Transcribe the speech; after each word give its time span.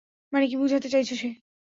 মানে 0.33 0.45
কী 0.47 0.55
বুঝাতে 0.57 0.87
চাইছে 0.89 1.15
সে? 1.15 1.29